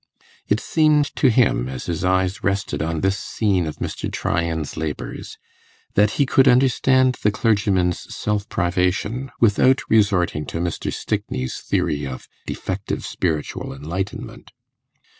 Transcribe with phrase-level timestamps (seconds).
[0.47, 4.11] It seemed to him, as his eyes rested on this scene of Mr.
[4.11, 5.37] Tryan's labours,
[5.93, 10.91] that he could understand the clergyman's self privation without resorting to Mr.
[10.91, 14.53] Stickney's theory of defective spiritual enlightenment.